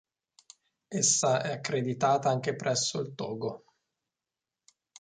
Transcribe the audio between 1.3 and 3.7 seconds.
è accreditata anche presso il Togo.